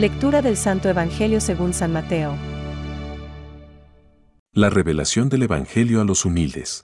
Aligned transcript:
Lectura 0.00 0.40
del 0.40 0.56
Santo 0.56 0.88
Evangelio 0.88 1.42
según 1.42 1.74
San 1.74 1.92
Mateo. 1.92 2.34
La 4.50 4.70
revelación 4.70 5.28
del 5.28 5.42
Evangelio 5.42 6.00
a 6.00 6.04
los 6.04 6.24
humildes. 6.24 6.86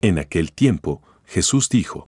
En 0.00 0.18
aquel 0.18 0.50
tiempo, 0.50 1.00
Jesús 1.24 1.68
dijo, 1.68 2.08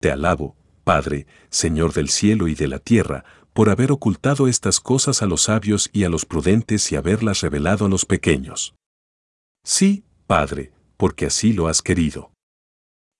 Te 0.00 0.10
alabo, 0.10 0.56
Padre, 0.82 1.28
Señor 1.50 1.92
del 1.92 2.08
cielo 2.08 2.48
y 2.48 2.56
de 2.56 2.66
la 2.66 2.80
tierra, 2.80 3.24
por 3.52 3.70
haber 3.70 3.92
ocultado 3.92 4.48
estas 4.48 4.80
cosas 4.80 5.22
a 5.22 5.26
los 5.26 5.42
sabios 5.42 5.88
y 5.92 6.02
a 6.02 6.08
los 6.08 6.26
prudentes 6.26 6.90
y 6.90 6.96
haberlas 6.96 7.40
revelado 7.40 7.86
a 7.86 7.88
los 7.88 8.06
pequeños. 8.06 8.74
Sí, 9.62 10.02
Padre, 10.26 10.72
porque 10.96 11.26
así 11.26 11.52
lo 11.52 11.68
has 11.68 11.80
querido. 11.80 12.32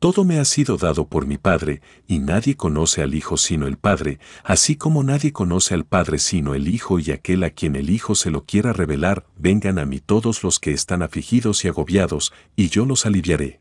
Todo 0.01 0.25
me 0.25 0.38
ha 0.38 0.45
sido 0.45 0.77
dado 0.77 1.09
por 1.09 1.27
mi 1.27 1.38
Padre, 1.38 1.83
y 2.07 2.20
nadie 2.20 2.57
conoce 2.57 3.02
al 3.02 3.16
Hijo 3.16 3.37
sino 3.37 3.66
el 3.66 3.79
Padre, 3.79 4.21
así 4.45 4.77
como 4.77 5.02
nadie 5.02 5.33
conoce 5.33 5.74
al 5.74 5.87
Padre 5.87 6.21
sino 6.21 6.55
el 6.55 6.69
Hijo 6.69 7.01
y 7.01 7.11
aquel 7.11 7.43
a 7.43 7.51
quien 7.51 7.74
el 7.74 7.91
Hijo 7.91 8.15
se 8.15 8.30
lo 8.30 8.45
quiera 8.45 8.73
revelar, 8.73 9.27
vengan 9.37 9.77
a 9.80 9.87
mí 9.87 9.98
todos 9.98 10.45
los 10.45 10.61
que 10.61 10.71
están 10.71 11.02
afligidos 11.02 11.65
y 11.65 11.69
agobiados, 11.69 12.33
y 12.55 12.69
yo 12.69 12.87
los 12.87 13.07
aliviaré. 13.07 13.61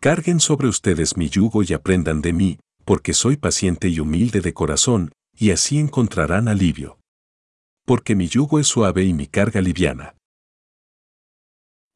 Carguen 0.00 0.40
sobre 0.40 0.68
ustedes 0.68 1.18
mi 1.18 1.28
yugo 1.28 1.62
y 1.62 1.74
aprendan 1.74 2.22
de 2.22 2.32
mí, 2.32 2.58
porque 2.86 3.12
soy 3.12 3.36
paciente 3.36 3.88
y 3.88 4.00
humilde 4.00 4.40
de 4.40 4.54
corazón, 4.54 5.12
y 5.36 5.50
así 5.50 5.78
encontrarán 5.78 6.48
alivio. 6.48 6.98
Porque 7.84 8.16
mi 8.16 8.26
yugo 8.26 8.58
es 8.58 8.68
suave 8.68 9.04
y 9.04 9.12
mi 9.12 9.26
carga 9.26 9.60
liviana. 9.60 10.16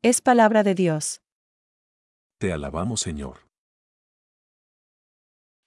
Es 0.03 0.21
palabra 0.21 0.63
de 0.63 0.75
Dios. 0.75 1.23
Te 2.39 2.53
alabamos, 2.53 3.01
Señor. 3.01 3.46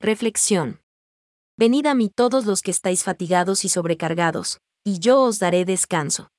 Reflexión. 0.01 0.79
Venid 1.57 1.85
a 1.85 1.93
mí 1.93 2.09
todos 2.09 2.45
los 2.45 2.61
que 2.61 2.71
estáis 2.71 3.03
fatigados 3.03 3.65
y 3.65 3.69
sobrecargados, 3.69 4.59
y 4.85 4.99
yo 4.99 5.21
os 5.21 5.39
daré 5.39 5.65
descanso. 5.65 6.29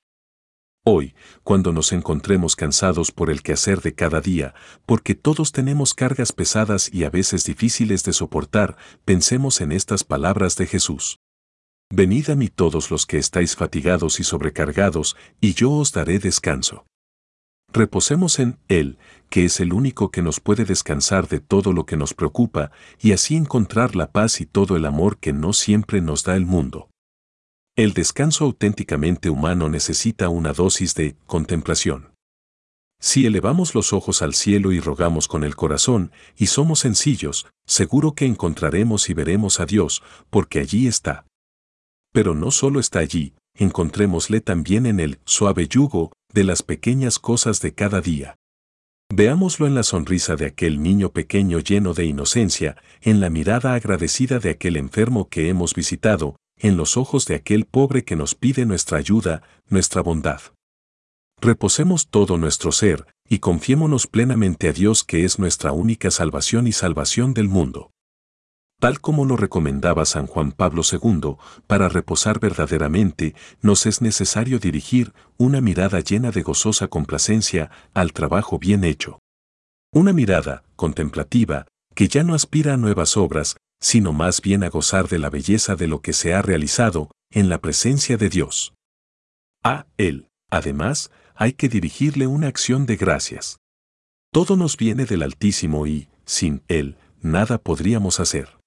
Hoy, 0.83 1.13
cuando 1.43 1.71
nos 1.71 1.91
encontremos 1.91 2.55
cansados 2.55 3.11
por 3.11 3.29
el 3.29 3.43
quehacer 3.43 3.81
de 3.81 3.93
cada 3.93 4.19
día, 4.19 4.55
porque 4.87 5.13
todos 5.13 5.51
tenemos 5.51 5.93
cargas 5.93 6.31
pesadas 6.31 6.91
y 6.91 7.03
a 7.03 7.11
veces 7.11 7.43
difíciles 7.43 8.03
de 8.03 8.13
soportar, 8.13 8.77
pensemos 9.05 9.61
en 9.61 9.71
estas 9.73 10.03
palabras 10.03 10.55
de 10.55 10.65
Jesús. 10.65 11.19
Venid 11.93 12.31
a 12.31 12.35
mí 12.35 12.47
todos 12.47 12.89
los 12.89 13.05
que 13.05 13.19
estáis 13.19 13.55
fatigados 13.55 14.19
y 14.19 14.23
sobrecargados, 14.23 15.15
y 15.39 15.53
yo 15.53 15.71
os 15.71 15.91
daré 15.91 16.17
descanso. 16.17 16.87
Reposemos 17.73 18.39
en 18.39 18.57
Él, 18.67 18.97
que 19.29 19.45
es 19.45 19.61
el 19.61 19.71
único 19.71 20.11
que 20.11 20.21
nos 20.21 20.41
puede 20.41 20.65
descansar 20.65 21.29
de 21.29 21.39
todo 21.39 21.71
lo 21.71 21.85
que 21.85 21.95
nos 21.95 22.13
preocupa, 22.13 22.71
y 22.99 23.13
así 23.13 23.35
encontrar 23.35 23.95
la 23.95 24.11
paz 24.11 24.41
y 24.41 24.45
todo 24.45 24.75
el 24.75 24.85
amor 24.85 25.17
que 25.17 25.31
no 25.31 25.53
siempre 25.53 26.01
nos 26.01 26.23
da 26.23 26.35
el 26.35 26.45
mundo. 26.45 26.89
El 27.77 27.93
descanso 27.93 28.43
auténticamente 28.43 29.29
humano 29.29 29.69
necesita 29.69 30.27
una 30.27 30.51
dosis 30.51 30.95
de 30.95 31.15
contemplación. 31.25 32.11
Si 32.99 33.25
elevamos 33.25 33.73
los 33.73 33.93
ojos 33.93 34.21
al 34.21 34.35
cielo 34.35 34.73
y 34.73 34.81
rogamos 34.81 35.29
con 35.29 35.45
el 35.45 35.55
corazón, 35.55 36.11
y 36.37 36.47
somos 36.47 36.79
sencillos, 36.79 37.47
seguro 37.65 38.13
que 38.13 38.25
encontraremos 38.25 39.09
y 39.09 39.13
veremos 39.13 39.61
a 39.61 39.65
Dios, 39.65 40.03
porque 40.29 40.59
allí 40.59 40.87
está. 40.87 41.25
Pero 42.11 42.35
no 42.35 42.51
solo 42.51 42.81
está 42.81 42.99
allí, 42.99 43.33
encontrémosle 43.55 44.41
también 44.41 44.85
en 44.85 44.99
el 44.99 45.19
suave 45.25 45.67
yugo 45.67 46.11
de 46.33 46.43
las 46.43 46.63
pequeñas 46.63 47.19
cosas 47.19 47.61
de 47.61 47.73
cada 47.73 48.01
día. 48.01 48.37
Veámoslo 49.13 49.67
en 49.67 49.75
la 49.75 49.83
sonrisa 49.83 50.35
de 50.35 50.45
aquel 50.45 50.81
niño 50.81 51.11
pequeño 51.11 51.59
lleno 51.59 51.93
de 51.93 52.05
inocencia, 52.05 52.77
en 53.01 53.19
la 53.19 53.29
mirada 53.29 53.73
agradecida 53.73 54.39
de 54.39 54.51
aquel 54.51 54.77
enfermo 54.77 55.27
que 55.27 55.49
hemos 55.49 55.73
visitado, 55.73 56.37
en 56.57 56.77
los 56.77 56.95
ojos 56.95 57.25
de 57.25 57.35
aquel 57.35 57.65
pobre 57.65 58.05
que 58.05 58.15
nos 58.15 58.35
pide 58.35 58.65
nuestra 58.65 58.97
ayuda, 58.97 59.41
nuestra 59.67 60.01
bondad. 60.01 60.41
Reposemos 61.41 62.07
todo 62.07 62.37
nuestro 62.37 62.71
ser, 62.71 63.05
y 63.27 63.39
confiémonos 63.39 64.07
plenamente 64.07 64.69
a 64.69 64.73
Dios 64.73 65.03
que 65.03 65.25
es 65.25 65.39
nuestra 65.39 65.71
única 65.71 66.11
salvación 66.11 66.67
y 66.67 66.71
salvación 66.71 67.33
del 67.33 67.49
mundo. 67.49 67.91
Tal 68.81 68.99
como 68.99 69.25
lo 69.25 69.37
recomendaba 69.37 70.05
San 70.05 70.25
Juan 70.25 70.53
Pablo 70.53 70.81
II, 70.81 71.35
para 71.67 71.87
reposar 71.87 72.39
verdaderamente, 72.39 73.35
nos 73.61 73.85
es 73.85 74.01
necesario 74.01 74.57
dirigir 74.57 75.13
una 75.37 75.61
mirada 75.61 75.99
llena 75.99 76.31
de 76.31 76.41
gozosa 76.41 76.87
complacencia 76.87 77.69
al 77.93 78.11
trabajo 78.11 78.57
bien 78.57 78.83
hecho. 78.83 79.19
Una 79.93 80.13
mirada 80.13 80.63
contemplativa 80.75 81.67
que 81.93 82.07
ya 82.07 82.23
no 82.23 82.33
aspira 82.33 82.73
a 82.73 82.77
nuevas 82.77 83.17
obras, 83.17 83.55
sino 83.79 84.13
más 84.13 84.41
bien 84.41 84.63
a 84.63 84.69
gozar 84.69 85.07
de 85.09 85.19
la 85.19 85.29
belleza 85.29 85.75
de 85.75 85.85
lo 85.85 86.01
que 86.01 86.11
se 86.11 86.33
ha 86.33 86.41
realizado 86.41 87.11
en 87.29 87.49
la 87.49 87.59
presencia 87.59 88.17
de 88.17 88.29
Dios. 88.29 88.73
A 89.63 89.85
Él, 89.97 90.27
además, 90.49 91.11
hay 91.35 91.53
que 91.53 91.69
dirigirle 91.69 92.25
una 92.25 92.47
acción 92.47 92.87
de 92.87 92.95
gracias. 92.95 93.59
Todo 94.31 94.57
nos 94.57 94.75
viene 94.75 95.05
del 95.05 95.21
Altísimo 95.21 95.85
y, 95.85 96.09
sin 96.25 96.63
Él, 96.67 96.97
nada 97.21 97.59
podríamos 97.59 98.19
hacer. 98.19 98.60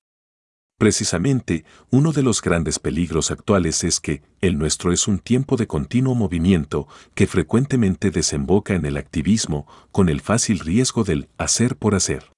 Precisamente, 0.79 1.65
uno 1.91 2.13
de 2.13 2.23
los 2.23 2.43
grandes 2.43 2.79
peligros 2.79 3.31
actuales 3.31 3.85
es 3.85 4.01
que 4.01 4.23
el 4.41 4.59
nuestro 4.59 4.93
es 4.93 5.07
un 5.07 5.19
tiempo 5.19 5.57
de 5.57 5.67
continuo 5.67 6.15
movimiento 6.15 6.89
que 7.15 7.27
frecuentemente 7.27 8.11
desemboca 8.11 8.75
en 8.75 8.85
el 8.85 8.97
activismo 8.97 9.67
con 9.93 10.09
el 10.09 10.21
fácil 10.21 10.59
riesgo 10.59 11.05
del 11.05 11.29
hacer 11.39 11.77
por 11.77 11.95
hacer. 11.95 12.33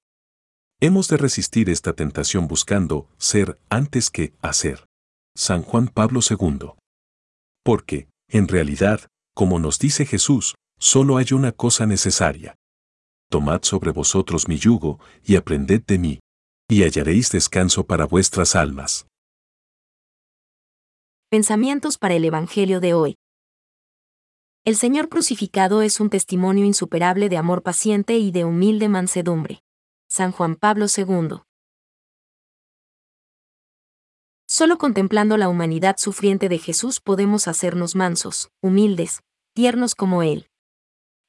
Hemos 0.80 1.08
de 1.08 1.16
resistir 1.16 1.70
esta 1.70 1.94
tentación 1.94 2.48
buscando 2.48 3.08
ser 3.16 3.58
antes 3.70 4.10
que 4.10 4.34
hacer. 4.42 4.84
San 5.34 5.62
Juan 5.62 5.88
Pablo 5.88 6.20
II. 6.28 6.72
Porque, 7.64 8.08
en 8.28 8.48
realidad, 8.48 9.08
como 9.34 9.58
nos 9.58 9.78
dice 9.78 10.04
Jesús, 10.04 10.54
solo 10.78 11.16
hay 11.16 11.28
una 11.32 11.52
cosa 11.52 11.86
necesaria. 11.86 12.54
Tomad 13.30 13.62
sobre 13.62 13.90
vosotros 13.90 14.48
mi 14.48 14.56
yugo 14.58 15.00
y 15.24 15.36
aprended 15.36 15.82
de 15.86 15.98
mí, 15.98 16.20
y 16.68 16.82
hallaréis 16.82 17.30
descanso 17.30 17.86
para 17.86 18.06
vuestras 18.06 18.56
almas. 18.56 19.06
Pensamientos 21.30 21.98
para 21.98 22.14
el 22.14 22.24
Evangelio 22.24 22.80
de 22.80 22.94
hoy. 22.94 23.16
El 24.64 24.74
Señor 24.74 25.08
crucificado 25.08 25.82
es 25.82 26.00
un 26.00 26.10
testimonio 26.10 26.64
insuperable 26.64 27.28
de 27.28 27.36
amor 27.36 27.62
paciente 27.62 28.18
y 28.18 28.32
de 28.32 28.44
humilde 28.44 28.88
mansedumbre. 28.88 29.62
San 30.08 30.32
Juan 30.32 30.56
Pablo 30.56 30.86
II. 30.94 31.42
Solo 34.48 34.78
contemplando 34.78 35.36
la 35.36 35.48
humanidad 35.48 35.96
sufriente 35.98 36.48
de 36.48 36.58
Jesús 36.58 37.00
podemos 37.00 37.46
hacernos 37.48 37.94
mansos, 37.94 38.50
humildes, 38.60 39.20
tiernos 39.54 39.94
como 39.94 40.22
Él. 40.22 40.48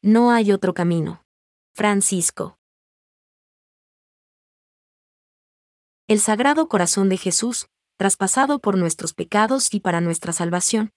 No 0.04 0.32
hay 0.32 0.52
otro 0.52 0.74
camino. 0.74 1.24
Francisco. 1.76 2.57
El 6.10 6.22
Sagrado 6.22 6.70
Corazón 6.70 7.10
de 7.10 7.18
Jesús, 7.18 7.68
traspasado 7.98 8.60
por 8.60 8.78
nuestros 8.78 9.14
pecados 9.14 9.74
y 9.74 9.82
para 9.82 10.00
nuestra 10.00 10.32
salvación. 10.32 10.92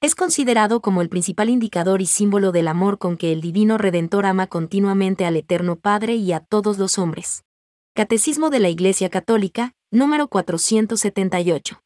Es 0.00 0.14
considerado 0.14 0.80
como 0.80 1.02
el 1.02 1.10
principal 1.10 1.50
indicador 1.50 2.00
y 2.00 2.06
símbolo 2.06 2.50
del 2.50 2.68
amor 2.68 2.96
con 2.96 3.18
que 3.18 3.32
el 3.32 3.42
Divino 3.42 3.76
Redentor 3.76 4.24
ama 4.24 4.46
continuamente 4.46 5.26
al 5.26 5.36
Eterno 5.36 5.76
Padre 5.76 6.14
y 6.14 6.32
a 6.32 6.40
todos 6.40 6.78
los 6.78 6.98
hombres. 6.98 7.44
Catecismo 7.94 8.48
de 8.48 8.60
la 8.60 8.70
Iglesia 8.70 9.10
Católica, 9.10 9.72
número 9.90 10.28
478. 10.28 11.82